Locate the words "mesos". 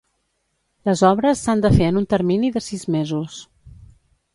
2.97-3.41